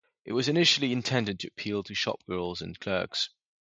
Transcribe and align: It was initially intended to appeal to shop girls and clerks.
It 0.25 0.33
was 0.33 0.49
initially 0.49 0.93
intended 0.93 1.39
to 1.41 1.47
appeal 1.49 1.83
to 1.83 1.93
shop 1.93 2.23
girls 2.25 2.59
and 2.59 2.79
clerks. 2.79 3.29